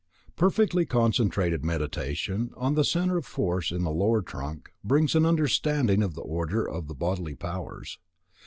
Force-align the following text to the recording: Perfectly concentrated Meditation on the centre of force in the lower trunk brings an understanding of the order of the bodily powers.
Perfectly 0.35 0.83
concentrated 0.87 1.63
Meditation 1.63 2.49
on 2.57 2.73
the 2.73 2.83
centre 2.83 3.17
of 3.17 3.25
force 3.27 3.69
in 3.71 3.83
the 3.83 3.91
lower 3.91 4.23
trunk 4.23 4.73
brings 4.83 5.13
an 5.13 5.27
understanding 5.27 6.01
of 6.01 6.15
the 6.15 6.21
order 6.21 6.67
of 6.67 6.87
the 6.87 6.95
bodily 6.95 7.35
powers. 7.35 7.99